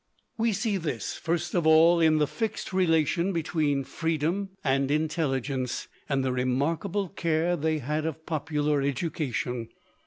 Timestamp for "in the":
2.01-2.25